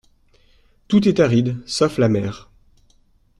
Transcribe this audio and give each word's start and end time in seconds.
Tout 0.87 1.07
est 1.07 1.19
aride, 1.19 1.57
sauf 1.67 1.99
la 1.99 2.09
mer. 2.09 2.49